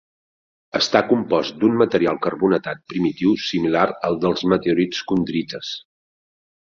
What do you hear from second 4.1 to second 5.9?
dels meteorits condrites.